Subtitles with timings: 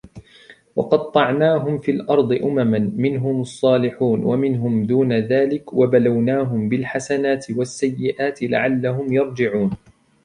[0.75, 9.71] وَقَطَّعْنَاهُمْ فِي الْأَرْضِ أُمَمًا مِنْهُمُ الصَّالِحُونَ وَمِنْهُمْ دُونَ ذَلِكَ وَبَلَوْنَاهُمْ بِالْحَسَنَاتِ وَالسَّيِّئَاتِ لَعَلَّهُمْ يَرْجِعُونَ